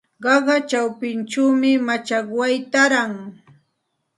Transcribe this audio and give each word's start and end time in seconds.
Qaqa 0.23 0.55
chawpinchawmi 0.69 1.71
machakway 1.87 2.55
taaran. 2.71 3.13